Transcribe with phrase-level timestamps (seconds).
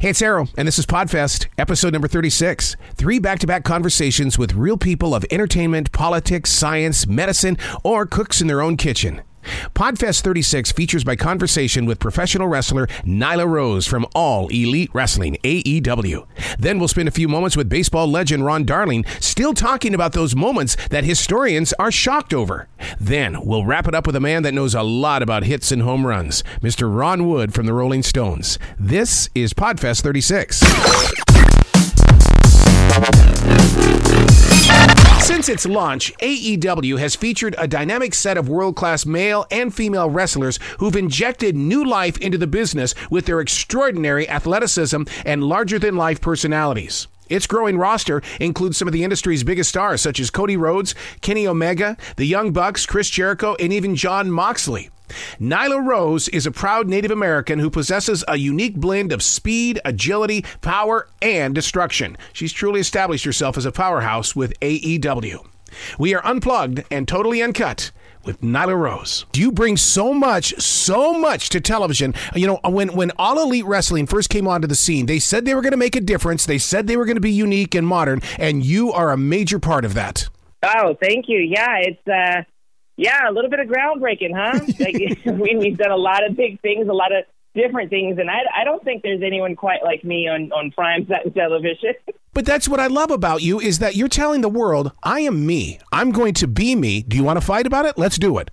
[0.00, 2.74] Hey, it's Arroe, and this is Podfest, episode number 36.
[2.94, 8.40] Three back to back conversations with real people of entertainment, politics, science, medicine, or cooks
[8.40, 9.20] in their own kitchen.
[9.74, 16.26] Podfest 36 features my conversation with professional wrestler Nyla Rose from All Elite Wrestling, AEW.
[16.58, 20.36] Then we'll spend a few moments with baseball legend Ron Darling, still talking about those
[20.36, 22.68] moments that historians are shocked over.
[23.00, 25.82] Then we'll wrap it up with a man that knows a lot about hits and
[25.82, 26.94] home runs, Mr.
[26.94, 28.58] Ron Wood from the Rolling Stones.
[28.78, 30.60] This is Podfest 36.
[35.20, 40.10] Since its launch, AEW has featured a dynamic set of world class male and female
[40.10, 45.96] wrestlers who've injected new life into the business with their extraordinary athleticism and larger than
[45.96, 47.06] life personalities.
[47.28, 51.46] Its growing roster includes some of the industry's biggest stars, such as Cody Rhodes, Kenny
[51.46, 54.90] Omega, the Young Bucks, Chris Jericho, and even Jon Moxley.
[55.40, 60.44] Nyla Rose is a proud Native American who possesses a unique blend of speed, agility,
[60.60, 62.16] power, and destruction.
[62.32, 65.46] She's truly established herself as a powerhouse with AEW.
[65.98, 67.90] We are unplugged and totally uncut
[68.24, 69.24] with Nyla Rose.
[69.34, 72.14] You bring so much, so much to television.
[72.34, 75.54] You know, when when All Elite Wrestling first came onto the scene, they said they
[75.54, 76.46] were going to make a difference.
[76.46, 79.58] They said they were going to be unique and modern, and you are a major
[79.58, 80.28] part of that.
[80.62, 81.38] Oh, thank you.
[81.38, 82.42] Yeah, it's uh
[83.00, 84.60] yeah, a little bit of groundbreaking, huh?
[84.78, 84.94] like,
[85.40, 88.40] we, we've done a lot of big things, a lot of different things, and I,
[88.54, 91.94] I don't think there's anyone quite like me on on prime television.
[92.34, 95.46] But that's what I love about you is that you're telling the world, I am
[95.46, 95.80] me.
[95.90, 97.02] I'm going to be me.
[97.02, 97.98] Do you want to fight about it?
[97.98, 98.50] Let's do it.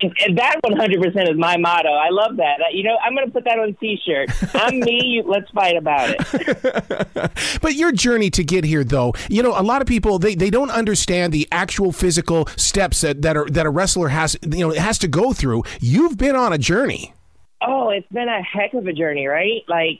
[0.00, 1.88] And that 100% is my motto.
[1.88, 2.58] I love that.
[2.72, 4.30] You know, I'm going to put that on a t-shirt.
[4.54, 5.00] I'm me.
[5.02, 7.40] You, let's fight about it.
[7.62, 10.50] but your journey to get here, though, you know, a lot of people they, they
[10.50, 14.70] don't understand the actual physical steps that, that are that a wrestler has you know
[14.70, 15.62] has to go through.
[15.80, 17.14] You've been on a journey.
[17.62, 19.62] Oh, it's been a heck of a journey, right?
[19.66, 19.98] Like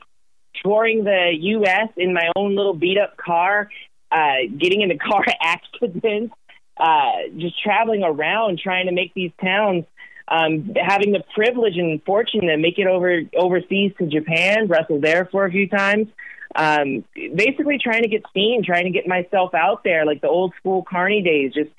[0.63, 1.89] touring the U.S.
[1.97, 3.69] in my own little beat up car,
[4.11, 6.33] uh, getting into car accidents
[6.79, 9.85] uh, just traveling around trying to make these towns.
[10.29, 15.25] Um, having the privilege and fortune to make it over overseas to Japan, wrestle there
[15.31, 16.07] for a few times.
[16.53, 20.53] Um, basically, trying to get seen, trying to get myself out there, like the old
[20.59, 21.69] school Carney days, just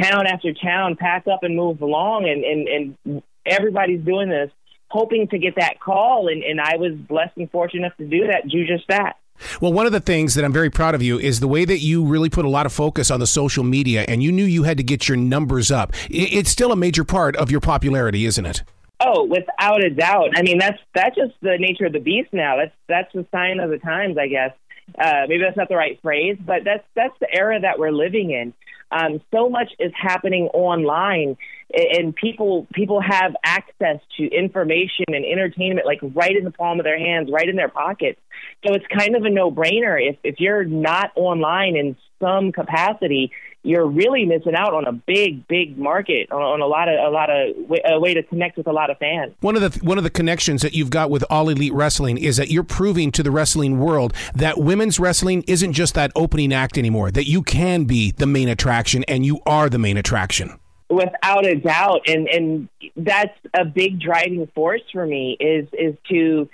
[0.00, 4.50] town after town, pack up and move along, and and and everybody's doing this,
[4.88, 8.26] hoping to get that call, and and I was blessed and fortunate enough to do
[8.26, 9.16] that, do just that.
[9.60, 11.78] Well, one of the things that I'm very proud of you is the way that
[11.78, 14.64] you really put a lot of focus on the social media and you knew you
[14.64, 15.92] had to get your numbers up.
[16.10, 18.62] It's still a major part of your popularity, isn't it?
[18.98, 20.30] Oh, without a doubt.
[20.36, 22.56] I mean, that's that's just the nature of the beast now.
[22.56, 24.52] That's that's the sign of the times, I guess.
[24.98, 28.30] Uh, maybe that's not the right phrase, but that's that's the era that we're living
[28.30, 28.54] in.
[28.90, 31.36] Um, so much is happening online,
[31.74, 36.84] and people people have access to information and entertainment like right in the palm of
[36.84, 38.20] their hands, right in their pockets.
[38.64, 39.96] So it's kind of a no brainer.
[40.00, 43.32] If if you're not online in some capacity,
[43.66, 47.10] you're really missing out on a big, big market, on, on a lot of a
[47.10, 49.34] lot of a way to connect with a lot of fans.
[49.40, 52.36] One of the one of the connections that you've got with All Elite Wrestling is
[52.36, 56.78] that you're proving to the wrestling world that women's wrestling isn't just that opening act
[56.78, 57.10] anymore.
[57.10, 60.58] That you can be the main attraction, and you are the main attraction.
[60.88, 66.48] Without a doubt, and and that's a big driving force for me is is to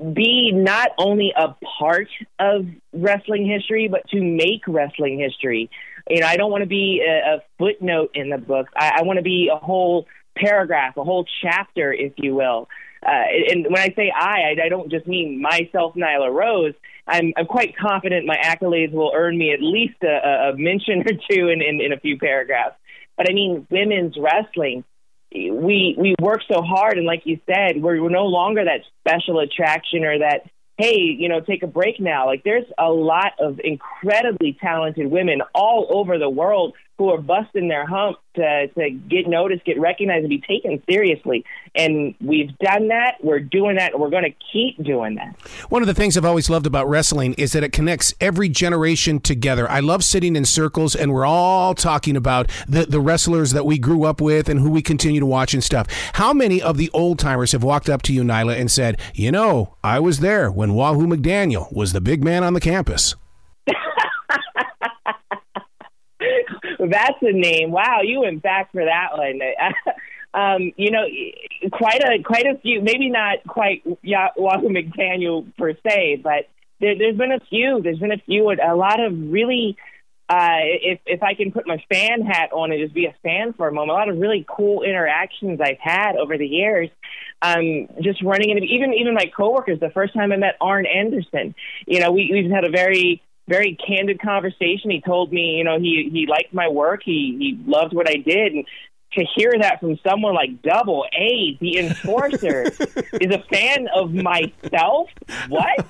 [0.00, 5.70] be not only a part of wrestling history, but to make wrestling history.
[6.08, 8.68] You know, I don't want to be a, a footnote in the book.
[8.74, 10.06] I, I want to be a whole
[10.36, 12.68] paragraph, a whole chapter, if you will.
[13.06, 16.74] Uh, and when I say I, I, I don't just mean myself, Nyla Rose.
[17.06, 21.12] I'm, I'm quite confident my accolades will earn me at least a, a mention or
[21.30, 22.76] two in, in, in a few paragraphs.
[23.16, 24.84] But I mean, women's wrestling
[25.32, 29.38] we we work so hard and like you said we're, we're no longer that special
[29.38, 30.42] attraction or that
[30.76, 32.26] hey you know take a break now.
[32.26, 37.66] Like there's a lot of incredibly talented women all over the world who are busting
[37.68, 41.46] their hump to, to get noticed, get recognized, and be taken seriously.
[41.74, 43.14] And we've done that.
[43.22, 43.92] We're doing that.
[43.92, 45.34] And we're going to keep doing that.
[45.70, 49.18] One of the things I've always loved about wrestling is that it connects every generation
[49.18, 49.66] together.
[49.70, 53.78] I love sitting in circles and we're all talking about the, the wrestlers that we
[53.78, 55.86] grew up with and who we continue to watch and stuff.
[56.12, 59.32] How many of the old timers have walked up to you, Nyla, and said, You
[59.32, 63.14] know, I was there when Wahoo McDaniel was the big man on the campus?
[66.88, 67.70] That's a name.
[67.70, 69.40] Wow, you went back for that one.
[70.34, 71.04] um, you know,
[71.72, 72.80] quite a quite a few.
[72.80, 76.48] Maybe not quite Wahoo McDaniel per se, but
[76.80, 77.80] there, has been a few.
[77.82, 78.48] There's been a few.
[78.50, 79.76] And a lot of really
[80.30, 83.52] uh, if if I can put my fan hat on and just be a fan
[83.52, 86.88] for a moment, a lot of really cool interactions I've had over the years.
[87.42, 89.80] Um, just running into even even my coworkers.
[89.80, 91.54] The first time I met Arn Anderson,
[91.86, 94.90] you know, we we've had a very very candid conversation.
[94.90, 97.02] He told me, you know, he he liked my work.
[97.04, 98.64] He he loved what I did, and
[99.14, 102.62] to hear that from someone like Double A, the enforcer,
[103.20, 105.10] is a fan of myself.
[105.48, 105.86] What?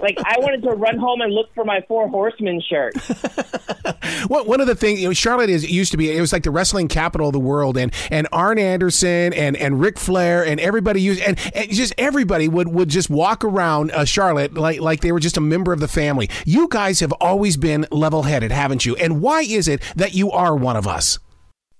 [0.00, 2.94] Like I wanted to run home and look for my Four Horsemen shirt.
[4.28, 6.10] well, one of the things, you know, Charlotte is used to be.
[6.10, 9.80] It was like the wrestling capital of the world, and and Arn Anderson and and
[9.80, 14.04] Ric Flair and everybody used and, and just everybody would would just walk around uh,
[14.04, 16.30] Charlotte like like they were just a member of the family.
[16.44, 18.96] You guys have always been level headed, haven't you?
[18.96, 21.18] And why is it that you are one of us?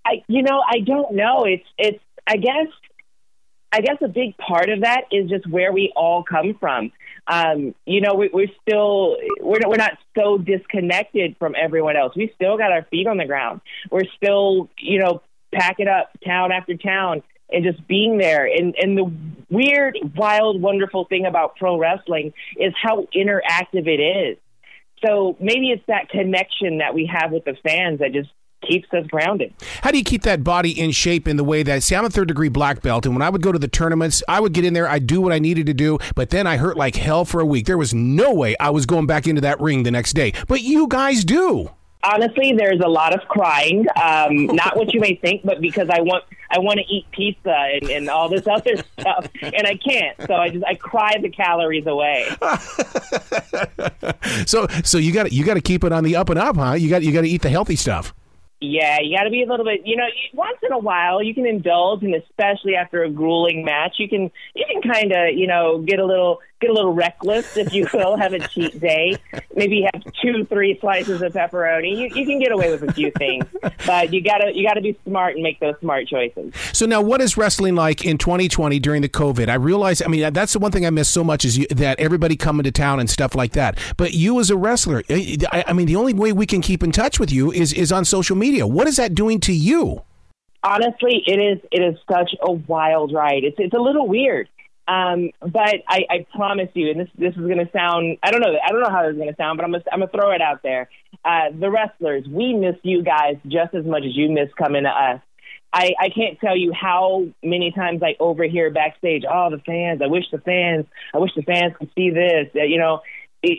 [0.08, 1.44] I, you know, I don't know.
[1.44, 2.68] It's, it's, I guess,
[3.72, 6.90] I guess a big part of that is just where we all come from.
[7.28, 12.16] Um, you know, we, we're still, we're, we're not so disconnected from everyone else.
[12.16, 13.60] We still got our feet on the ground.
[13.90, 15.22] We're still, you know,
[15.54, 18.46] packing up town after town and just being there.
[18.46, 19.12] And, and the
[19.50, 24.38] weird, wild, wonderful thing about pro wrestling is how interactive it is.
[25.04, 28.30] So maybe it's that connection that we have with the fans that just
[28.62, 29.54] keeps us grounded.
[29.82, 32.10] How do you keep that body in shape in the way that, see, I'm a
[32.10, 34.64] third degree black belt, and when I would go to the tournaments, I would get
[34.64, 37.24] in there, I'd do what I needed to do, but then I hurt like hell
[37.24, 37.66] for a week.
[37.66, 40.32] There was no way I was going back into that ring the next day.
[40.46, 41.70] But you guys do.
[42.02, 43.86] Honestly, there's a lot of crying.
[44.00, 47.50] Um, not what you may think, but because I want I want to eat pizza
[47.50, 50.16] and, and all this other stuff, and I can't.
[50.26, 52.28] So I just I cry the calories away.
[54.46, 56.74] so so you got you got to keep it on the up and up, huh?
[56.74, 58.14] You got you got to eat the healthy stuff.
[58.60, 59.82] Yeah, you got to be a little bit.
[59.84, 63.96] You know, once in a while you can indulge, and especially after a grueling match,
[63.98, 67.56] you can you can kind of you know get a little get a little reckless,
[67.56, 69.16] if you will, have a cheat day.
[69.54, 71.96] Maybe have two, three slices of pepperoni.
[71.96, 73.44] You, you can get away with a few things,
[73.86, 76.52] but you gotta you gotta be smart and make those smart choices.
[76.72, 79.48] So now, what is wrestling like in 2020 during the COVID?
[79.48, 81.98] I realize, I mean, that's the one thing I miss so much is you, that
[82.00, 83.78] everybody coming to town and stuff like that.
[83.96, 86.82] But you as a wrestler, eh, I, I mean, the only way we can keep
[86.82, 88.66] in touch with you is is on social media.
[88.66, 90.02] What is that doing to you?
[90.62, 93.44] Honestly, it is it is such a wild ride.
[93.44, 94.48] It's it's a little weird
[94.88, 98.40] um, but I, I promise you, and this this is going to sound I don't
[98.40, 100.10] know I don't know how this is going to sound, but I'm gonna, I'm gonna
[100.10, 100.88] throw it out there.
[101.24, 104.88] Uh, the wrestlers, we miss you guys just as much as you miss coming to
[104.88, 105.20] us.
[105.70, 110.06] I, I can't tell you how many times I overhear backstage, oh, the fans, I
[110.06, 112.48] wish the fans, I wish the fans could see this.
[112.56, 113.02] Uh, you know,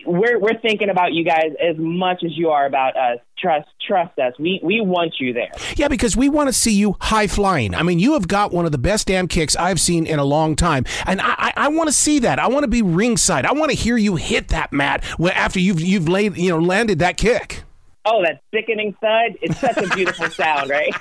[0.06, 3.20] we're we're thinking about you guys as much as you are about us.
[3.42, 4.34] Trust trust us.
[4.38, 5.52] We we want you there.
[5.76, 7.74] Yeah, because we want to see you high flying.
[7.74, 10.26] I mean, you have got one of the best damn kicks I've seen in a
[10.26, 12.38] long time, and I I, I want to see that.
[12.40, 13.46] I want to be ringside.
[13.46, 15.04] I want to hear you hit that mat
[15.34, 17.64] after you've you've laid you know landed that kick.
[18.06, 19.38] Oh, that sickening thud!
[19.42, 20.94] It's such a beautiful sound, right?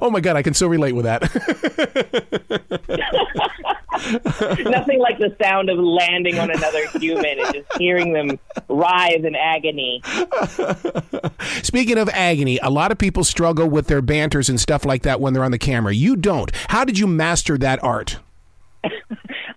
[0.00, 1.22] oh my god, I can so relate with that.
[4.70, 8.38] Nothing like the sound of landing on another human and just hearing them
[8.68, 10.02] writhe in agony.
[11.62, 15.20] Speaking of agony, a lot of people struggle with their banters and stuff like that
[15.20, 15.92] when they're on the camera.
[15.92, 16.50] You don't.
[16.68, 18.18] How did you master that art?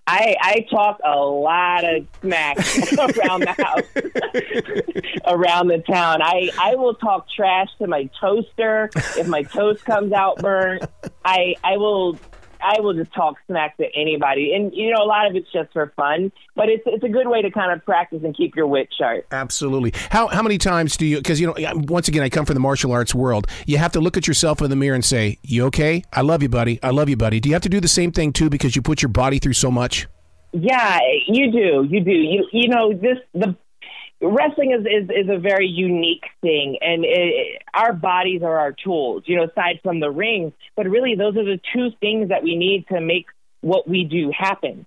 [0.06, 2.57] I I talk a lot of smack
[2.98, 6.22] around the house, around the town.
[6.22, 10.84] I I will talk trash to my toaster if my toast comes out burnt.
[11.24, 12.19] I I will
[12.63, 15.71] I will just talk smack to anybody, and you know, a lot of it's just
[15.74, 18.67] for fun, but it's it's a good way to kind of practice and keep your
[18.67, 19.25] wit sharp.
[19.32, 19.93] Absolutely.
[20.10, 21.17] How how many times do you?
[21.17, 23.48] Because you know, once again, I come from the martial arts world.
[23.65, 26.03] You have to look at yourself in the mirror and say, "You okay?
[26.13, 26.79] I love you, buddy.
[26.82, 28.82] I love you, buddy." Do you have to do the same thing too because you
[28.82, 30.08] put your body through so much?
[30.53, 31.88] Yeah, you do.
[31.89, 32.12] You do.
[32.12, 33.55] You you know this the
[34.24, 39.24] wrestling is, is, is a very unique thing, and it, our bodies are our tools,
[39.25, 40.53] you know, aside from the ring.
[40.75, 43.25] But really, those are the two things that we need to make
[43.62, 44.86] what we do happen.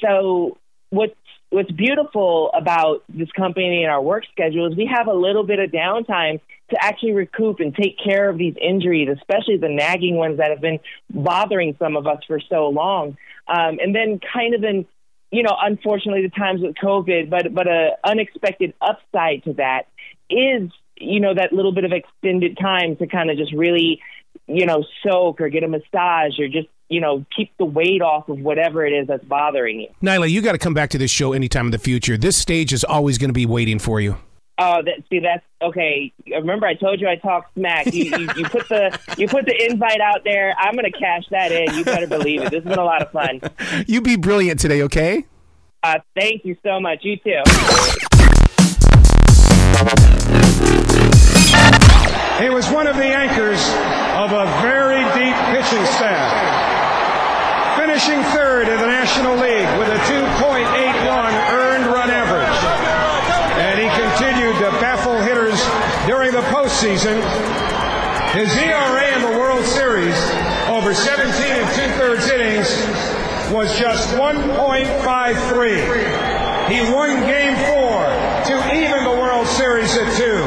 [0.00, 0.58] So,
[0.90, 1.14] what's
[1.50, 5.58] what's beautiful about this company and our work schedule is we have a little bit
[5.58, 6.40] of downtime
[6.70, 10.60] to actually recoup and take care of these injuries, especially the nagging ones that have
[10.60, 10.78] been
[11.08, 13.16] bothering some of us for so long.
[13.48, 14.86] Um, and then, kind of in
[15.30, 19.84] you know, unfortunately, the times with COVID, but but a unexpected upside to that
[20.30, 24.00] is, you know, that little bit of extended time to kind of just really,
[24.46, 28.28] you know, soak or get a massage or just you know, keep the weight off
[28.28, 29.88] of whatever it is that's bothering you.
[30.02, 32.16] Nyla, you got to come back to this show anytime in the future.
[32.16, 34.16] This stage is always going to be waiting for you.
[34.60, 36.12] Oh, that, see, that's okay.
[36.26, 37.86] Remember, I told you I talk smack.
[37.94, 40.52] You, you, you put the you put the invite out there.
[40.58, 41.74] I'm going to cash that in.
[41.74, 42.50] You better believe it.
[42.50, 43.40] This has been a lot of fun.
[43.86, 45.24] You be brilliant today, okay?
[45.82, 46.98] Uh, thank you so much.
[47.02, 47.42] You too.
[52.38, 53.58] He was one of the anchors
[54.14, 56.30] of a very deep pitching staff,
[57.78, 62.58] finishing third in the National League with a 2.81 earned run average.
[63.58, 65.58] And he continued to baffle hitters
[66.06, 67.16] during the postseason.
[68.34, 70.14] His ERA in the World Series
[70.68, 72.68] over 17 and two-thirds innings
[73.50, 76.68] was just 1.53.
[76.68, 78.04] He won game four
[78.44, 80.44] to even the World Series at two.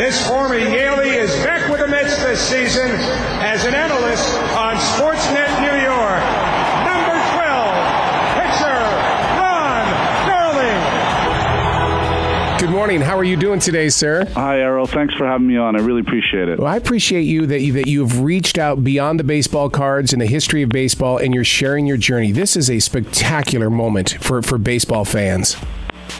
[0.00, 2.90] This former Yalie is back with the Mets this season
[3.42, 6.51] as an analyst on Sportsnet New York.
[12.82, 13.00] Morning.
[13.00, 14.24] How are you doing today, sir?
[14.34, 14.88] Hi, Errol.
[14.88, 15.76] Thanks for having me on.
[15.76, 16.58] I really appreciate it.
[16.58, 20.12] Well, I appreciate you that you that you have reached out beyond the baseball cards
[20.12, 22.32] and the history of baseball, and you're sharing your journey.
[22.32, 25.56] This is a spectacular moment for for baseball fans.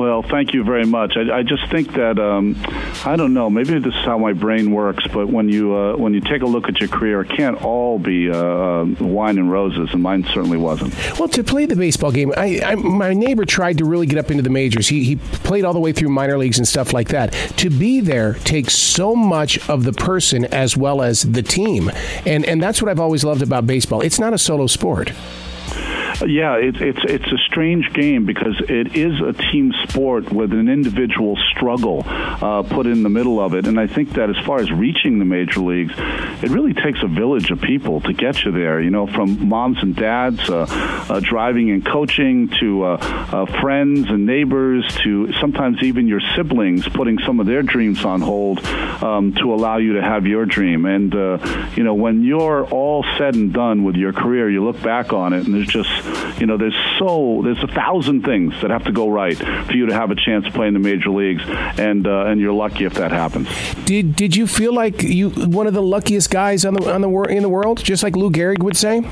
[0.02, 1.16] Well, thank you very much.
[1.16, 2.56] I, I just think that um,
[3.04, 3.48] I don't know.
[3.48, 5.06] Maybe this is how my brain works.
[5.06, 8.00] But when you uh, when you take a look at your career, it can't all
[8.00, 10.92] be uh, uh, wine and roses, and mine certainly wasn't.
[11.20, 14.32] Well, to play the baseball game, I, I, my neighbor tried to really get up
[14.32, 14.88] into the majors.
[14.88, 17.32] He he played all the way through minor leagues and stuff like that.
[17.58, 21.92] To be there takes so much of the person as well as the team,
[22.26, 24.00] and and that's what I've always loved about baseball.
[24.00, 25.12] It's not a solo sport.
[26.26, 30.68] Yeah, it's it's it's a strange game because it is a team sport with an
[30.68, 34.58] individual struggle uh, put in the middle of it, and I think that as far
[34.58, 38.52] as reaching the major leagues, it really takes a village of people to get you
[38.52, 38.80] there.
[38.80, 44.08] You know, from moms and dads, uh, uh, driving and coaching, to uh, uh, friends
[44.08, 48.64] and neighbors, to sometimes even your siblings putting some of their dreams on hold
[49.02, 50.84] um, to allow you to have your dream.
[50.84, 54.80] And uh, you know, when you're all said and done with your career, you look
[54.82, 58.70] back on it, and there's just you know, there's so there's a thousand things that
[58.70, 61.10] have to go right for you to have a chance to play in the major
[61.10, 63.48] leagues, and uh, and you're lucky if that happens.
[63.84, 67.08] Did did you feel like you one of the luckiest guys on the on the
[67.08, 69.02] world in the world, just like Lou Gehrig would say?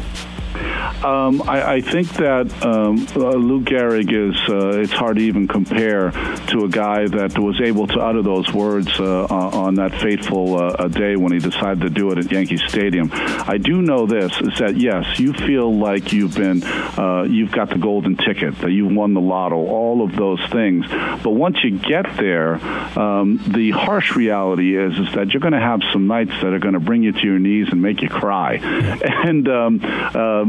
[1.04, 5.48] Um, I, I, think that um, uh, Lou Gehrig is, uh, it's hard to even
[5.48, 6.10] compare
[6.48, 10.88] to a guy that was able to utter those words uh, on that fateful uh,
[10.88, 13.10] day when he decided to do it at Yankee Stadium.
[13.12, 17.70] I do know this, is that yes, you feel like you've been, uh, you've got
[17.70, 20.86] the golden ticket, that you won the lotto, all of those things.
[20.88, 22.54] But once you get there,
[22.98, 26.58] um, the harsh reality is, is that you're going to have some nights that are
[26.58, 28.58] going to bring you to your knees and make you cry.
[29.20, 29.80] And um,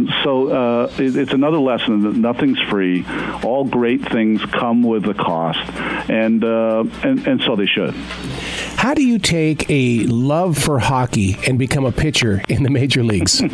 [0.08, 3.06] um, so uh, it, it's another lesson that nothing's free.
[3.44, 5.60] All great things come with a cost,
[6.10, 7.96] and uh, and and so they should.
[8.82, 13.04] How do you take a love for hockey and become a pitcher in the major
[13.04, 13.40] leagues?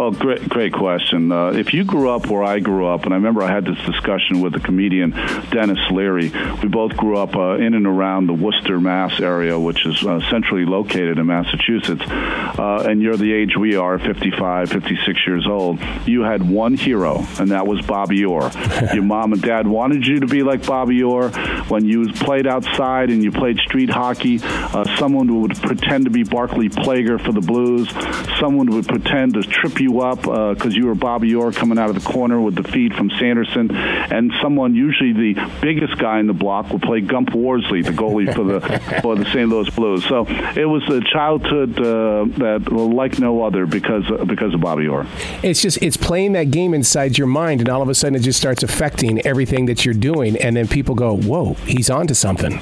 [0.00, 1.30] oh, great, great question.
[1.30, 3.78] Uh, if you grew up where I grew up, and I remember I had this
[3.86, 5.10] discussion with the comedian
[5.52, 6.32] Denis Leary.
[6.60, 10.18] We both grew up uh, in and around the Worcester, Mass area, which is uh,
[10.28, 12.02] centrally located in Massachusetts.
[12.04, 15.78] Uh, and you're the age we are, 55, 56 years old.
[16.04, 18.50] You had one hero, and that was Bobby Orr.
[18.92, 21.28] Your mom and dad wanted you to be like Bobby Orr.
[21.68, 24.40] When you played outside and you played street hockey,
[24.72, 27.88] uh, someone would pretend to be Barclay Plager for the Blues.
[28.40, 31.90] Someone would pretend to trip you up because uh, you were Bobby Orr coming out
[31.90, 33.74] of the corner with the feed from Sanderson.
[33.74, 38.32] And someone, usually the biggest guy in the block, would play Gump Worsley, the goalie
[38.34, 38.60] for the
[39.02, 39.48] for the St.
[39.48, 40.04] Louis Blues.
[40.06, 45.06] So it was a childhood uh, that like no other because because of Bobby Orr.
[45.42, 48.20] It's just it's playing that game inside your mind, and all of a sudden it
[48.20, 52.14] just starts affecting everything that you're doing, and then people go, "Whoa, he's on to
[52.14, 52.60] something."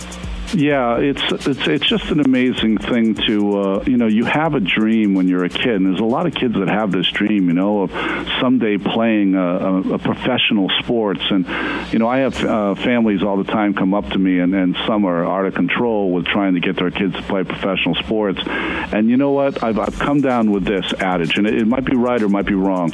[0.55, 4.61] Yeah, it's it's it's just an amazing thing to uh, you know you have a
[4.61, 7.49] dream when you're a kid, and there's a lot of kids that have this dream,
[7.49, 7.91] you know, of
[8.39, 11.23] someday playing a, a, a professional sports.
[11.31, 11.47] And
[11.91, 14.77] you know, I have uh, families all the time come up to me, and, and
[14.87, 18.41] some are out of control with trying to get their kids to play professional sports.
[18.47, 19.63] And you know what?
[19.63, 22.47] I've, I've come down with this adage, and it, it might be right or might
[22.47, 22.93] be wrong.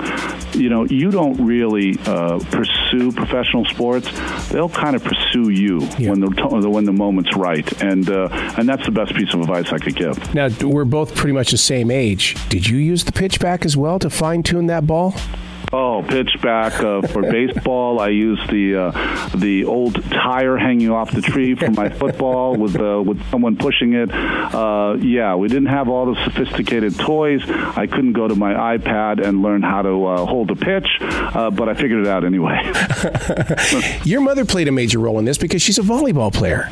[0.53, 4.09] You know, you don't really uh, pursue professional sports;
[4.51, 6.11] they'll kind of pursue you yeah.
[6.11, 9.41] when the when the moment's right right, and uh, and that's the best piece of
[9.41, 10.35] advice I could give.
[10.35, 12.37] Now we're both pretty much the same age.
[12.49, 15.15] Did you use the pitch back as well to fine tune that ball?
[15.71, 18.01] Oh, pitch back uh, for baseball.
[18.01, 22.81] I use the uh, the old tire hanging off the tree for my football with
[22.81, 24.11] uh, with someone pushing it.
[24.11, 27.43] Uh, yeah, we didn't have all the sophisticated toys.
[27.51, 31.51] I couldn't go to my iPad and learn how to uh, hold a pitch, uh,
[31.51, 32.59] but I figured it out anyway.
[34.05, 36.71] Your mother played a major role in this because she's a volleyball player.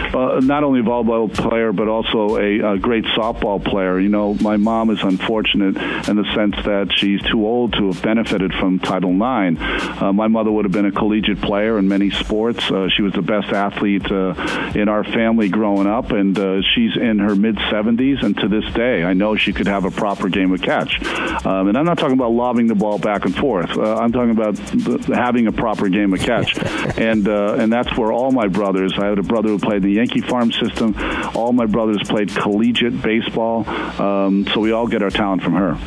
[0.00, 4.00] Uh, not only a volleyball player, but also a, a, great softball player.
[4.00, 5.76] You know, my mom is unfortunate
[6.08, 9.60] in the sense that she's too old to have benefited from Title IX.
[9.60, 12.70] Uh, my mother would have been a collegiate player in many sports.
[12.70, 14.34] Uh, she was the best athlete uh,
[14.74, 18.22] in our family growing up, and uh, she's in her mid 70s.
[18.22, 21.02] And to this day, I know she could have a proper game of catch.
[21.46, 23.76] Um, and I'm not talking about lobbing the ball back and forth.
[23.76, 24.58] Uh, I'm talking about
[25.08, 26.58] having a proper game of catch,
[26.98, 28.92] and and that's where all my brothers.
[28.96, 30.94] I had a brother who played the Yankee farm system.
[31.34, 33.68] All my brothers played collegiate baseball,
[34.00, 35.78] um, so we all get our talent from her.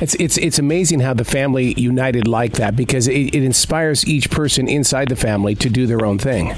[0.00, 4.30] It's it's it's amazing how the family united like that because it, it inspires each
[4.30, 6.54] person inside the family to do their own thing.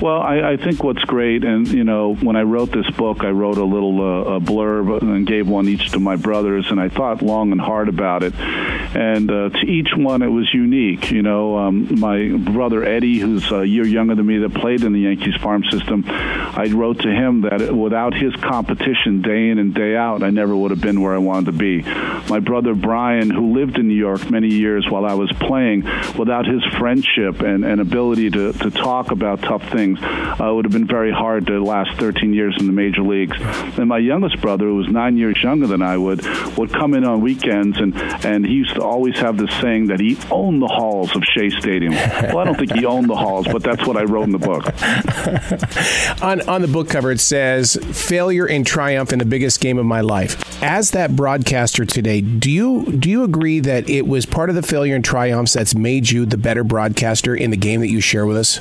[0.00, 3.30] Well, I, I think what's great, and you know, when I wrote this book, I
[3.30, 6.90] wrote a little uh, a blurb and gave one each to my brothers, and I
[6.90, 8.34] thought long and hard about it.
[8.38, 11.10] And uh, to each one, it was unique.
[11.10, 14.92] You know, um, my brother Eddie, who's a year younger than me, that played in
[14.92, 19.74] the Yankees farm system, I wrote to him that without his competition day in and
[19.74, 21.82] day out, I never would have been where I wanted to be.
[22.28, 25.84] My brother Brian, who lived in New York many years while I was playing,
[26.18, 30.54] without his friendship and, and ability to, to talk about tough things things, uh, it
[30.54, 33.36] would have been very hard to last 13 years in the major leagues.
[33.78, 36.24] And my youngest brother, who was nine years younger than I would,
[36.56, 40.00] would come in on weekends, and, and he used to always have this saying that
[40.00, 41.92] he owned the halls of Shea Stadium.
[41.94, 44.38] Well, I don't think he owned the halls, but that's what I wrote in the
[44.38, 44.66] book.
[46.22, 49.86] on, on the book cover, it says, Failure and Triumph in the Biggest Game of
[49.86, 50.42] My Life.
[50.62, 54.62] As that broadcaster today, do you do you agree that it was part of the
[54.62, 58.24] failure and triumphs that's made you the better broadcaster in the game that you share
[58.24, 58.58] with us?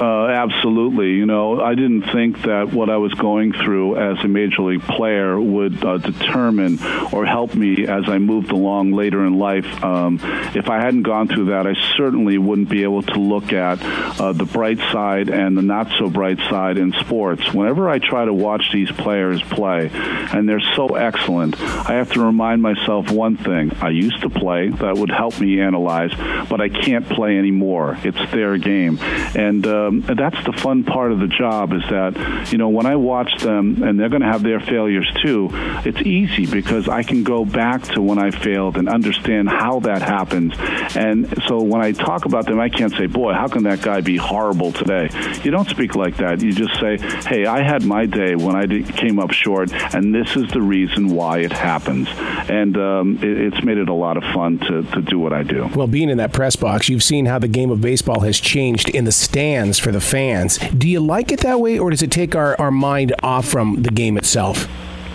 [0.00, 1.12] Uh, absolutely.
[1.12, 4.82] You know, I didn't think that what I was going through as a major league
[4.82, 6.78] player would uh, determine
[7.12, 9.66] or help me as I moved along later in life.
[9.82, 10.20] Um,
[10.54, 13.80] if I hadn't gone through that, I certainly wouldn't be able to look at
[14.20, 17.54] uh, the bright side and the not so bright side in sports.
[17.54, 22.20] Whenever I try to watch these players play, and they're so excellent, I have to
[22.22, 23.72] remind myself one thing.
[23.80, 26.12] I used to play that would help me analyze,
[26.48, 27.98] but I can't play anymore.
[28.02, 28.98] It's their game.
[29.34, 32.86] And uh, um, that's the fun part of the job is that you know when
[32.86, 35.48] I watch them and they're going to have their failures too.
[35.84, 40.02] It's easy because I can go back to when I failed and understand how that
[40.02, 40.54] happens.
[40.96, 44.00] And so when I talk about them, I can't say, "Boy, how can that guy
[44.00, 45.08] be horrible today?"
[45.42, 46.42] You don't speak like that.
[46.42, 50.14] You just say, "Hey, I had my day when I did, came up short, and
[50.14, 52.08] this is the reason why it happens."
[52.48, 55.42] And um, it, it's made it a lot of fun to, to do what I
[55.42, 55.68] do.
[55.74, 58.88] Well, being in that press box, you've seen how the game of baseball has changed
[58.90, 60.58] in the stands for the fans.
[60.76, 63.82] Do you like it that way, or does it take our, our mind off from
[63.82, 64.68] the game itself?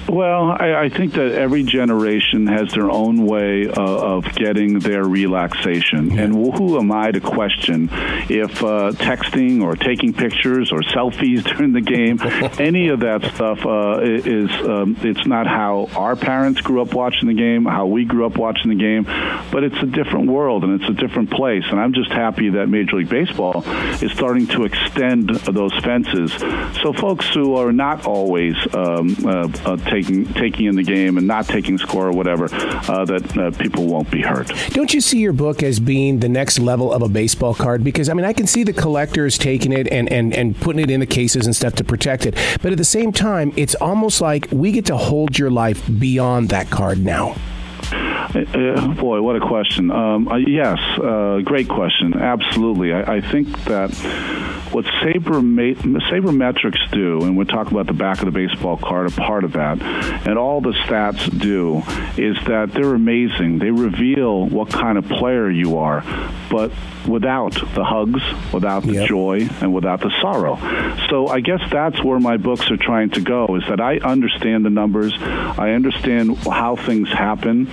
[0.08, 5.04] Well, I, I, think that every generation has their own way uh, of getting their
[5.04, 6.20] relaxation.
[6.20, 7.90] And who am I to question
[8.30, 12.20] if uh, texting or taking pictures or selfies during the game,
[12.60, 17.28] any of that stuff uh, is um, it's not how our parents grew up watching
[17.28, 19.04] the game, how we grew up watching the game,
[19.52, 21.64] but it's a different world and it's a different place.
[21.70, 23.64] And I'm just happy that Major League Baseball
[24.02, 26.34] is starting to extend those fences.
[26.82, 31.28] So folks who are not always um, uh, uh, taking taking in the game and
[31.28, 34.52] not taking score or whatever, uh, that uh, people won't be hurt.
[34.70, 37.84] Don't you see your book as being the next level of a baseball card?
[37.84, 40.90] Because I mean, I can see the collectors taking it and and and putting it
[40.90, 44.22] in the cases and stuff to protect it, but at the same time, it's almost
[44.22, 47.36] like we get to hold your life beyond that card now.
[48.34, 49.92] Uh, boy, what a question.
[49.92, 52.14] Um, uh, yes, uh, great question.
[52.14, 52.94] Absolutely.
[52.94, 53.92] I, I think that
[54.72, 59.16] what Saber sabermetrics do, and we're talking about the back of the baseball card, a
[59.16, 59.82] part of that,
[60.28, 61.78] and all the stats do,
[62.22, 63.60] is that they're amazing.
[63.60, 66.02] They reveal what kind of player you are,
[66.50, 66.72] but
[67.08, 68.22] without the hugs,
[68.54, 69.08] without the yep.
[69.10, 70.58] joy, and without the sorrow.
[71.10, 74.66] So I guess that's where my books are trying to go, is that I understand
[74.66, 77.66] the numbers, I understand how things happen,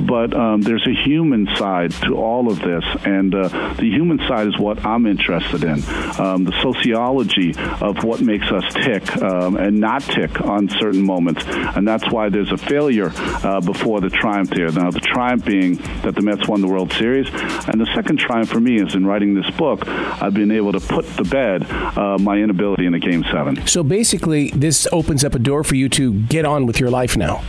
[0.00, 4.46] but um, there's a human side to all of this, and uh, the human side
[4.46, 5.82] is what I'm interested in.
[6.18, 11.42] Um, the sociology of what makes us tick um, and not tick on certain moments.
[11.46, 14.70] And that's why there's a failure uh, before the triumph here.
[14.70, 17.28] Now, the triumph being that the Mets won the World Series.
[17.68, 20.80] And the second triumph for me is in writing this book, I've been able to
[20.80, 23.66] put to bed uh, my inability in a game seven.
[23.66, 27.16] So basically, this opens up a door for you to get on with your life
[27.16, 27.42] now.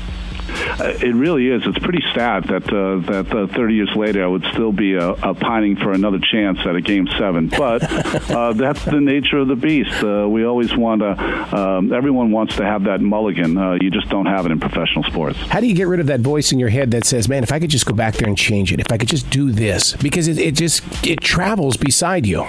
[0.79, 1.63] It really is.
[1.65, 5.13] It's pretty sad that uh, that uh, 30 years later I would still be uh,
[5.13, 7.47] uh, pining for another chance at a game seven.
[7.49, 7.83] But
[8.31, 10.01] uh, that's the nature of the beast.
[10.03, 11.57] we always want to.
[11.57, 13.55] Um, everyone wants to have that mulligan.
[13.81, 15.37] you just don't have it in professional sports.
[15.39, 17.51] How do you get rid of that voice in your head that says, "Man, if
[17.51, 19.95] I could just go back there and change it, if I could just do this,"
[19.95, 22.45] because it, it just it travels beside you.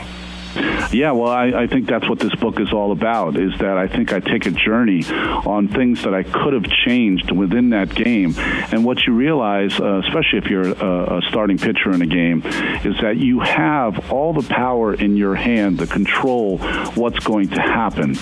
[0.92, 3.36] Yeah, well, I, I think that's what this book is all about.
[3.36, 7.30] Is that I think I take a journey on things that I could have changed
[7.30, 11.92] within that game, and what you realize, uh, especially if you're a, a starting pitcher
[11.92, 12.42] in a game,
[12.84, 16.58] is that you have all the power in your hand to control
[16.94, 18.14] what's going to happen.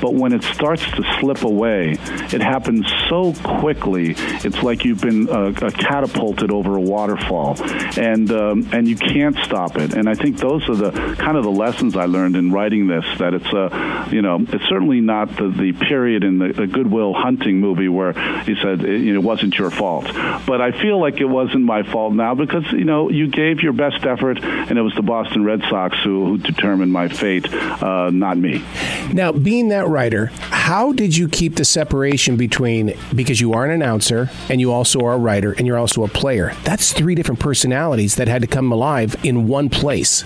[0.00, 1.96] But when it starts to slip away,
[2.32, 4.14] it happens so quickly.
[4.16, 7.56] It's like you've been uh, uh catapulted over a waterfall,
[7.98, 9.94] and um, and you can't stop it.
[9.94, 13.04] And I think those are the kind of the lessons I learned in writing this.
[13.18, 16.66] That it's a, uh, you know, it's certainly not the, the period in the, the
[16.66, 20.04] Good Will Hunting movie where he said it, you know, it wasn't your fault.
[20.46, 23.72] But I feel like it wasn't my fault now because you know you gave your
[23.72, 28.10] best effort, and it was the Boston Red Sox who, who determined my fate, uh,
[28.10, 28.64] not me.
[29.12, 33.70] Now, being that writer, how did you keep the separation between because you are an
[33.70, 36.52] announcer and you also are a writer and you're also a player?
[36.64, 40.24] That's three different personalities that had to come alive in one place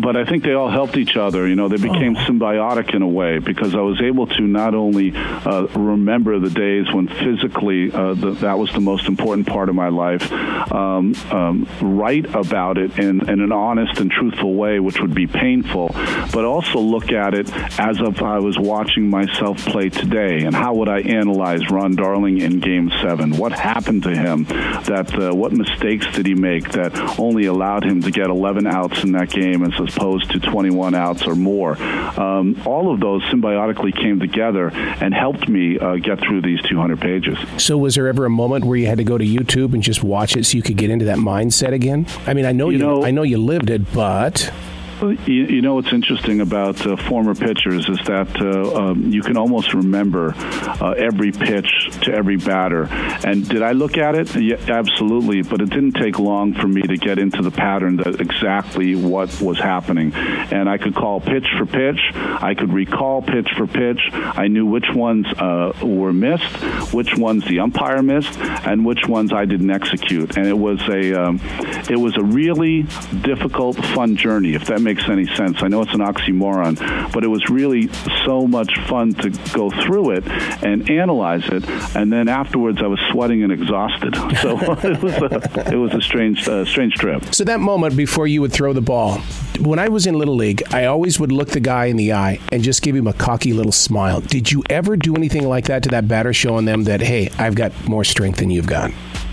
[0.00, 1.46] but I think they all helped each other.
[1.48, 2.20] You know, they became oh.
[2.20, 6.92] symbiotic in a way because I was able to not only uh, remember the days
[6.92, 10.30] when physically uh, the, that was the most important part of my life,
[10.72, 15.26] um, um, write about it in, in, an honest and truthful way, which would be
[15.26, 15.90] painful,
[16.32, 20.44] but also look at it as if I was watching myself play today.
[20.44, 23.36] And how would I analyze Ron Darling in Game Seven?
[23.36, 24.44] What happened to him?
[24.44, 29.02] That uh, what mistakes did he make that only allowed him to get 11 outs
[29.04, 31.80] in that game and as opposed to 21 outs or more.
[31.80, 37.00] Um, all of those symbiotically came together and helped me uh, get through these 200
[37.00, 37.38] pages.
[37.58, 40.02] So, was there ever a moment where you had to go to YouTube and just
[40.02, 42.06] watch it so you could get into that mindset again?
[42.26, 44.52] I mean, I know you, you know, I know you lived it, but
[45.02, 49.36] you, you, know what's interesting about uh, former pitchers is that uh, um, you can
[49.36, 52.88] almost remember uh, every pitch to every batter.
[53.24, 54.34] And did I look at it?
[54.34, 55.42] Yeah, absolutely.
[55.42, 59.40] But it didn't take long for me to get into the pattern that exactly what
[59.40, 60.12] was happening.
[60.14, 62.00] And I could call pitch for pitch.
[62.14, 64.00] I could recall pitch for pitch.
[64.12, 66.56] I knew which ones uh, were missed,
[66.92, 70.36] which ones the umpire missed, and which ones I didn't execute.
[70.36, 71.40] And it was a um,
[71.88, 72.82] it was a really
[73.22, 74.54] difficult, fun journey.
[74.54, 75.62] If that makes any sense.
[75.62, 77.90] I know it's an oxymoron, but it was really
[78.24, 80.26] so much fun to go through it
[80.62, 81.68] and analyze it.
[81.94, 84.16] And then afterwards, I was sweating and exhausted.
[84.38, 87.34] So it was a, it was a strange uh, strange trip.
[87.34, 89.18] So that moment before you would throw the ball,
[89.60, 92.38] when I was in little league, I always would look the guy in the eye
[92.52, 94.20] and just give him a cocky little smile.
[94.20, 97.56] Did you ever do anything like that to that batter, showing them that hey, I've
[97.56, 98.92] got more strength than you've got?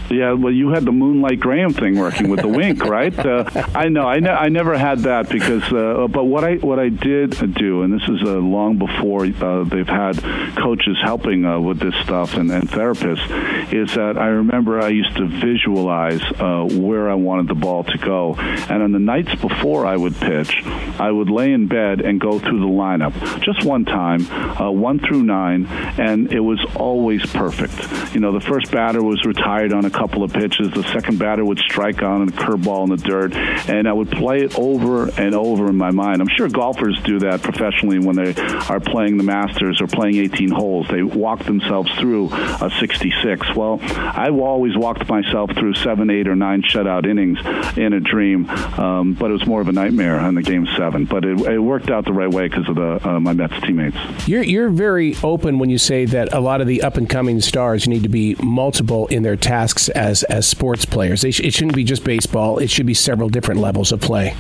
[0.09, 3.17] Yeah, well, you had the Moonlight Graham thing working with the wink, right?
[3.17, 4.07] Uh, I know.
[4.07, 7.81] I, ne- I never had that because, uh, but what I what I did do,
[7.81, 10.17] and this is uh, long before uh, they've had
[10.57, 15.15] coaches helping uh, with this stuff and, and, therapists, is that I remember I used
[15.17, 19.85] to visualize uh, where I wanted the ball to go, and on the nights before
[19.85, 20.61] I would pitch,
[20.99, 24.25] I would lay in bed and go through the lineup just one time,
[24.59, 28.13] one through nine, and it was always perfect.
[28.13, 30.71] You know, the first batter was retired on a couple of pitches.
[30.71, 33.33] The second batter would strike on a curveball in the dirt,
[33.69, 36.21] and I would play it over and over in my mind.
[36.21, 38.33] I'm sure golfers do that professionally when they
[38.69, 40.87] are playing the Masters or playing 18 holes.
[40.89, 43.55] They walk themselves through a 66.
[43.55, 47.39] Well, I've always walked myself through seven, eight, or nine shutout innings
[47.77, 51.05] in a dream, um, but it was more of a nightmare on the game seven.
[51.05, 53.97] But it, it worked out the right way because of the uh, my Mets teammates.
[54.27, 57.41] You're you're very open when you say that a lot of the up and coming
[57.41, 61.21] stars need to be multiple in their tasks as as sports players.
[61.21, 62.57] Sh- it shouldn't be just baseball.
[62.57, 64.35] It should be several different levels of play.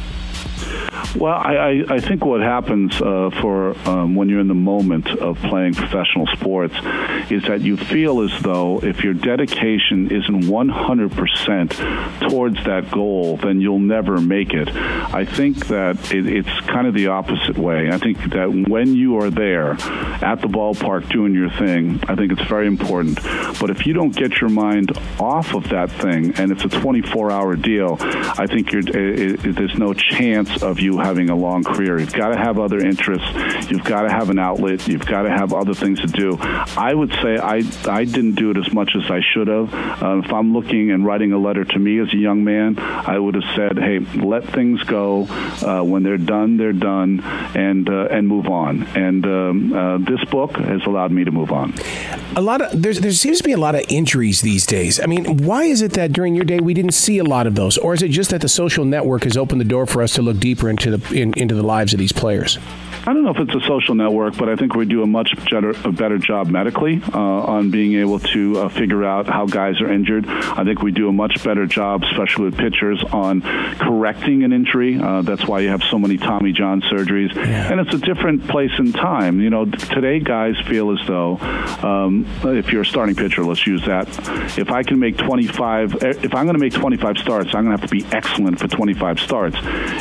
[1.15, 5.37] Well, I, I think what happens uh, for um, when you're in the moment of
[5.37, 6.75] playing professional sports
[7.31, 13.61] is that you feel as though if your dedication isn't 100% towards that goal, then
[13.61, 14.67] you'll never make it.
[14.69, 17.89] I think that it, it's kind of the opposite way.
[17.89, 22.33] I think that when you are there at the ballpark doing your thing, I think
[22.33, 23.23] it's very important.
[23.59, 27.31] But if you don't get your mind off of that thing and it's a 24
[27.31, 31.99] hour deal, I think it, it, there's no chance of you having a long career.
[31.99, 33.29] You've got to have other interests.
[33.69, 34.87] You've got to have an outlet.
[34.87, 36.37] You've got to have other things to do.
[36.39, 39.73] I would say I I didn't do it as much as I should have.
[39.73, 43.19] Uh, if I'm looking and writing a letter to me as a young man, I
[43.19, 45.27] would have said, "Hey, let things go.
[45.63, 47.21] Uh, when they're done, they're done,
[47.53, 51.51] and uh, and move on." And um, uh, this book has allowed me to move
[51.51, 51.75] on.
[52.35, 54.99] A lot of there's there seems to be a lot of injuries these days.
[54.99, 57.53] I mean, why is it that during your day we didn't see a lot of
[57.53, 60.13] those, or is it just that the social network has opened the door for us
[60.15, 62.57] to look deeper into into the in, into the lives of these players?
[63.07, 65.35] I don't know if it's a social network, but I think we do a much
[65.51, 69.79] better, a better job medically uh, on being able to uh, figure out how guys
[69.79, 70.27] are injured.
[70.27, 73.41] I think we do a much better job, especially with pitchers, on
[73.77, 74.99] correcting an injury.
[74.99, 77.71] Uh, that's why you have so many Tommy John surgeries, yeah.
[77.71, 79.39] and it's a different place and time.
[79.39, 81.37] You know, today guys feel as though
[81.83, 84.07] um, if you're a starting pitcher, let's use that.
[84.57, 87.81] If I can make 25, if I'm going to make 25 starts, I'm going to
[87.81, 89.57] have to be excellent for 25 starts.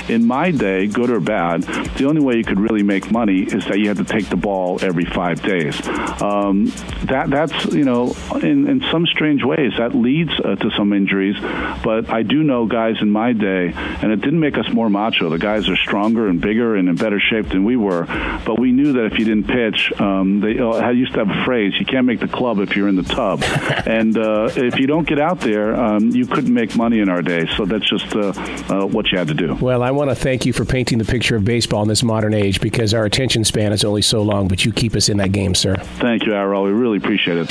[0.09, 3.40] In my day, good or bad, the only way you could really make make money
[3.42, 5.76] is that you have to take the ball every five days.
[6.22, 6.66] Um,
[7.11, 8.14] that that's you know
[8.50, 11.37] in, in some strange ways that leads uh, to some injuries.
[11.83, 15.28] But I do know guys in my day, and it didn't make us more macho.
[15.28, 18.04] The guys are stronger and bigger and in better shape than we were.
[18.46, 21.44] But we knew that if you didn't pitch, um, they uh, used to have a
[21.44, 23.42] phrase: "You can't make the club if you're in the tub."
[23.87, 27.22] and uh, if you don't get out there, um, you couldn't make money in our
[27.22, 27.46] day.
[27.57, 28.33] So that's just uh,
[28.68, 29.54] uh, what you had to do.
[29.54, 32.35] Well, I want to thank you for painting the picture of baseball in this modern
[32.35, 35.16] age because because our attention span is only so long, but you keep us in
[35.16, 35.75] that game, sir.
[36.01, 36.64] Thank you, Arrell.
[36.64, 37.51] We really appreciate it.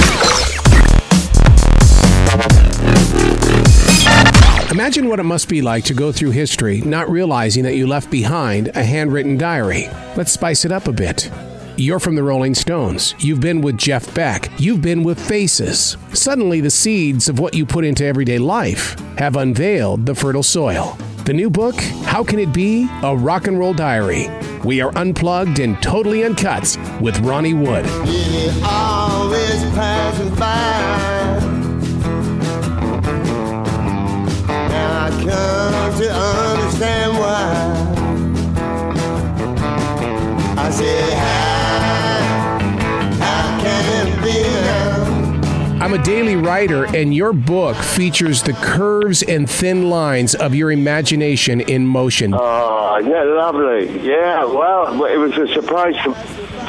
[4.71, 8.11] Imagine what it must be like to go through history not realizing that you left
[8.11, 9.89] behind a handwritten diary.
[10.15, 11.31] Let's spice it up a bit.
[11.75, 13.15] You're from the Rolling Stones.
[13.17, 14.51] You've been with Jeff Beck.
[14.59, 15.97] You've been with Faces.
[16.13, 20.95] Suddenly, the seeds of what you put into everyday life have unveiled the fertile soil.
[21.25, 22.85] The new book, How Can It Be?
[23.01, 24.27] A Rock and Roll Diary.
[24.65, 27.85] We are unplugged and totally uncut with Ronnie Wood.
[45.93, 51.61] A daily writer, and your book features the curves and thin lines of your imagination
[51.61, 52.33] in motion.
[52.33, 54.01] Oh, yeah, lovely.
[54.01, 56.15] Yeah, well, it was a surprise for,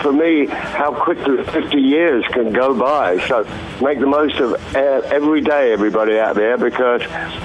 [0.05, 3.19] for me how quickly 50 years can go by.
[3.27, 3.43] So
[3.83, 7.01] make the most of every day, everybody out there, because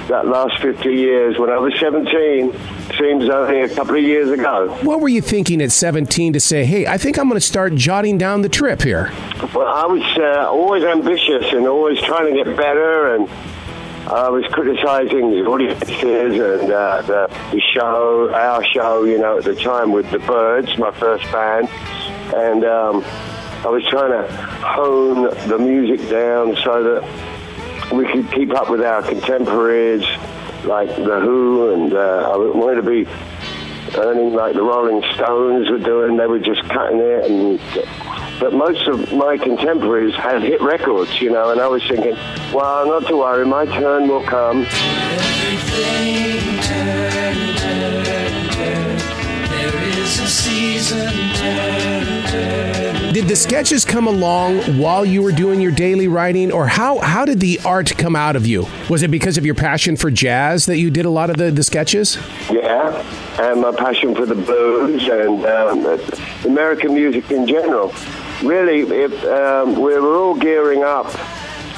[0.08, 2.52] that last 50 years, when I was 17,
[2.98, 4.76] seems only a couple of years ago.
[4.82, 7.74] What were you thinking at 17 to say, hey, I think I'm going to start
[7.76, 9.10] jotting down the trip here?
[9.54, 13.26] Well, I was uh, always ambitious and always trying to get better, and
[14.06, 15.88] I was criticizing the audiences
[16.34, 20.76] and uh, the, the show, our show, you know, at the time with the Birds,
[20.76, 21.70] my first band,
[22.34, 23.04] and um,
[23.64, 28.82] I was trying to hone the music down so that we could keep up with
[28.82, 30.04] our contemporaries
[30.64, 33.06] like The Who, and uh, I wanted to be
[33.96, 36.16] earning like the Rolling Stones were doing.
[36.16, 37.60] They were just cutting it, and
[38.38, 41.50] but most of my contemporaries had hit records, you know.
[41.50, 42.14] And I was thinking,
[42.54, 44.64] well, not to worry, my turn will come.
[45.10, 47.19] Everything turn,
[53.12, 57.24] did the sketches come along while you were doing your daily writing, or how, how
[57.24, 58.66] did the art come out of you?
[58.88, 61.50] Was it because of your passion for jazz that you did a lot of the,
[61.50, 62.16] the sketches?
[62.48, 62.96] Yeah,
[63.40, 67.92] and my passion for the blues and um, American music in general.
[68.42, 71.06] Really, it, um, we were all gearing up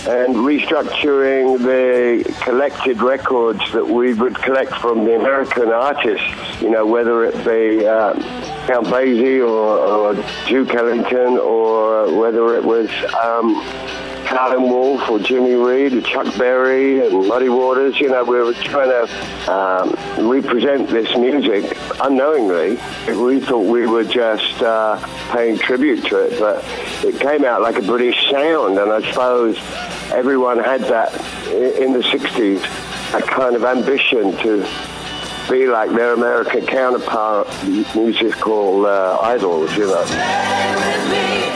[0.06, 6.84] and restructuring the collected records that we would collect from the American artists, you know,
[6.84, 8.12] whether it be uh,
[8.66, 10.14] Count Basie or, or
[10.48, 12.88] Duke Ellington or whether it was
[13.22, 13.54] um,
[14.24, 18.54] Howlin' Wolf or Jimmy Reed or Chuck Berry and Muddy Waters, you know, we were
[18.54, 22.78] trying to um, represent this music unknowingly.
[23.14, 24.98] We thought we were just uh,
[25.32, 26.64] paying tribute to it, but
[27.04, 29.58] it came out like a British sound, and I suppose
[30.12, 31.12] everyone had that
[31.48, 32.62] in the 60s,
[33.14, 34.66] a kind of ambition to
[35.50, 37.48] be like their American counterpart
[37.94, 41.51] musical uh, idols, you know.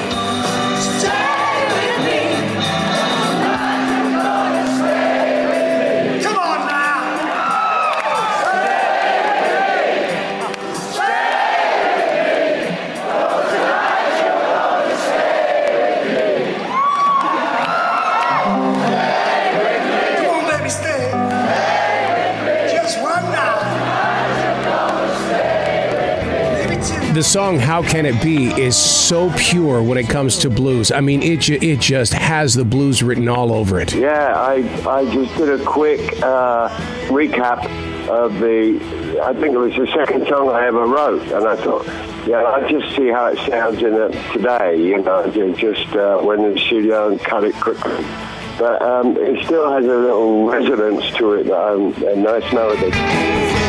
[27.16, 30.92] The song "How Can It Be" is so pure when it comes to blues.
[30.92, 33.94] I mean, it it just has the blues written all over it.
[33.94, 36.68] Yeah, I I just did a quick uh,
[37.08, 37.64] recap
[38.06, 39.22] of the.
[39.24, 41.86] I think it was the second song I ever wrote, and I thought,
[42.26, 44.76] yeah, I just see how it sounds in it today.
[44.76, 48.04] You know, just uh, went in the studio and cut it quickly
[48.58, 53.65] but um, it still has a little resonance to it, um, a nice melody.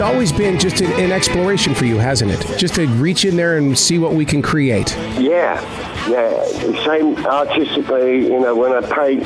[0.00, 2.58] Always been just an, an exploration for you, hasn't it?
[2.58, 4.96] Just to reach in there and see what we can create.
[5.18, 5.60] Yeah,
[6.08, 6.44] yeah.
[6.84, 9.24] Same artistically, you know, when I paint.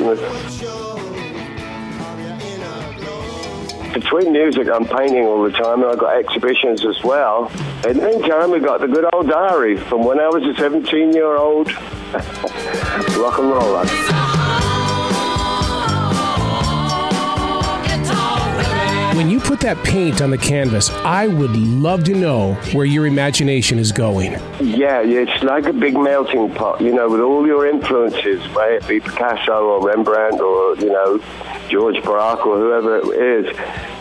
[3.95, 7.49] Between music, I'm painting all the time, and I've got exhibitions as well.
[7.83, 11.37] The meantime, we've got the good old diary from when I was a 17 year
[11.37, 11.67] old
[12.13, 14.40] rock and roller.
[19.21, 23.05] When you put that paint on the canvas, I would love to know where your
[23.07, 24.33] imagination is going.
[24.63, 28.89] Yeah, it's like a big melting pot, you know, with all your influences, may it
[28.89, 31.23] be Picasso or Rembrandt or, you know,
[31.69, 33.59] George Braque or whoever it is.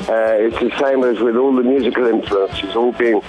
[0.08, 3.20] Uh, it's the same as with all the musical influences, all being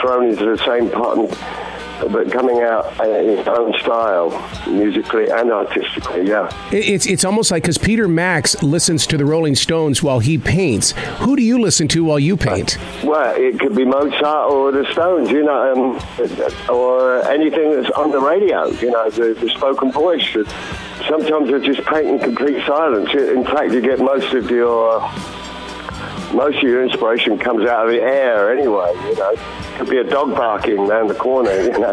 [0.00, 1.16] thrown into the same pot.
[1.16, 1.65] And,
[2.00, 4.30] but coming out in his own style,
[4.66, 6.28] musically and artistically.
[6.28, 10.38] Yeah, it's it's almost like because Peter Max listens to the Rolling Stones while he
[10.38, 10.92] paints.
[11.20, 12.78] Who do you listen to while you paint?
[13.02, 18.10] Well, it could be Mozart or the Stones, you know, um, or anything that's on
[18.10, 18.66] the radio.
[18.68, 20.36] You know, the, the spoken voice.
[21.08, 23.10] Sometimes you just paint in complete silence.
[23.14, 25.00] In fact, you get most of your
[26.32, 28.92] most of your inspiration comes out of the air anyway.
[29.04, 29.34] You know,
[29.76, 31.52] could be a dog barking around the corner.
[31.52, 31.92] You know.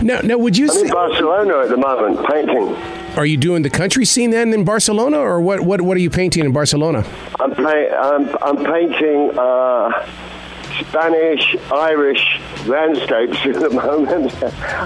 [0.02, 0.70] now, now, would you?
[0.70, 2.74] I'm in Barcelona at the moment, painting.
[3.16, 5.60] Are you doing the country scene then in Barcelona, or what?
[5.60, 7.04] What, what are you painting in Barcelona?
[7.38, 9.38] I'm, I'm, I'm painting.
[9.38, 10.06] Uh,
[10.88, 14.32] Spanish, Irish landscapes at the moment.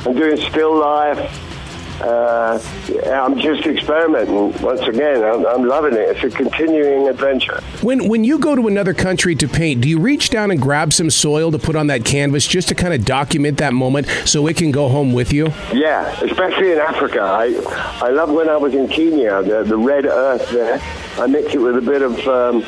[0.06, 1.43] I'm doing still life,
[2.00, 2.60] uh,
[3.06, 5.22] I'm just experimenting once again.
[5.22, 6.16] I'm, I'm, loving it.
[6.16, 7.62] It's a continuing adventure.
[7.82, 10.92] When when you go to another country to paint, do you reach down and grab
[10.92, 14.46] some soil to put on that canvas just to kind of document that moment so
[14.48, 15.46] it can go home with you?
[15.72, 17.20] Yeah, especially in Africa.
[17.20, 17.54] I
[18.02, 20.80] I love when I was in Kenya, the, the red earth there.
[21.18, 22.64] I mix it with a bit of um,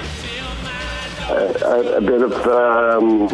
[1.29, 3.29] a, a, bit of um,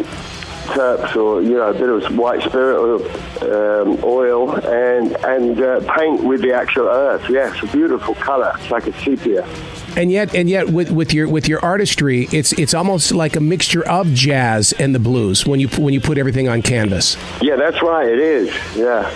[0.67, 5.79] turps or you know a bit of white spirit or um, oil and and uh,
[5.95, 7.29] paint with the actual earth.
[7.29, 8.53] Yes, a beautiful color.
[8.59, 9.47] It's like a sepia.
[9.95, 13.39] And yet, and yet, with, with your with your artistry, it's it's almost like a
[13.39, 17.15] mixture of jazz and the blues when you when you put everything on canvas.
[17.41, 18.07] Yeah, that's right.
[18.07, 18.75] It is.
[18.75, 19.11] Yeah.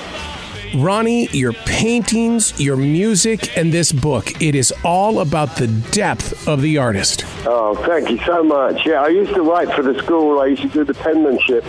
[0.75, 6.61] Ronnie, your paintings, your music, and this book, it is all about the depth of
[6.61, 7.23] the artist.
[7.45, 8.85] Oh, thank you so much.
[8.85, 10.39] Yeah, I used to write for the school.
[10.39, 11.65] I used to do the penmanship.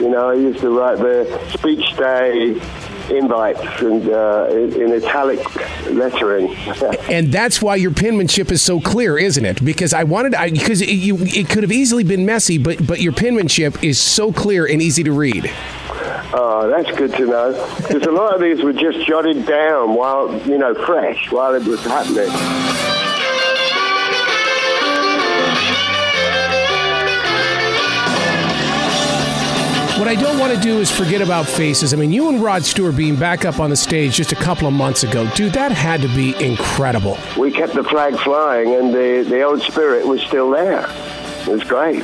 [0.00, 2.60] You know, I used to write the speech day
[3.10, 5.38] invites and uh, in, in, italic
[5.90, 6.54] lettering.
[7.10, 9.64] and that's why your penmanship is so clear, isn't it?
[9.64, 13.12] Because I wanted, because it, you, it could have easily been messy, but but your
[13.12, 15.50] penmanship is so clear and easy to read.
[16.34, 17.76] Oh, that's good to know.
[17.76, 21.64] Because a lot of these were just jotted down while, you know, fresh, while it
[21.64, 22.30] was happening.
[29.98, 31.92] What I don't want to do is forget about faces.
[31.92, 34.66] I mean, you and Rod Stewart being back up on the stage just a couple
[34.66, 37.18] of months ago, dude, that had to be incredible.
[37.38, 40.86] We kept the flag flying, and the, the old spirit was still there.
[41.42, 42.02] It was great.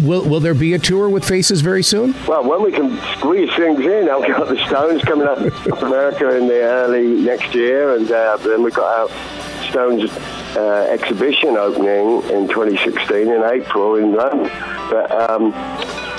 [0.00, 2.14] Will Will there be a tour with Faces very soon?
[2.26, 6.36] Well, when we can squeeze things in, I've got the Stones coming up to America
[6.36, 10.10] in the early next year, and uh, then we've got our Stones
[10.56, 14.50] uh, exhibition opening in 2016 in April in London.
[14.90, 15.52] But um,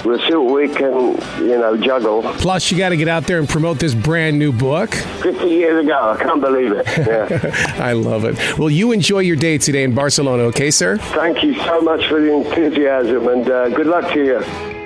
[0.04, 2.24] we'll see what we can, you know, juggle.
[2.24, 4.94] Plus, you got to get out there and promote this brand new book.
[4.94, 6.16] 50 years ago.
[6.18, 6.88] I can't believe it.
[7.04, 7.76] Yeah.
[7.84, 8.58] I love it.
[8.58, 10.98] Well, you enjoy your day today in Barcelona, okay, sir?
[10.98, 14.83] Thank you so much for the enthusiasm and uh, good luck to you.